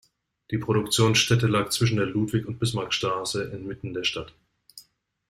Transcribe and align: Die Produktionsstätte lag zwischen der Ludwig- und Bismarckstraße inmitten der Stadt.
Die 0.49 0.57
Produktionsstätte 0.57 1.45
lag 1.45 1.69
zwischen 1.69 1.97
der 1.97 2.07
Ludwig- 2.07 2.47
und 2.47 2.57
Bismarckstraße 2.57 3.43
inmitten 3.43 3.93
der 3.93 4.03
Stadt. 4.03 4.33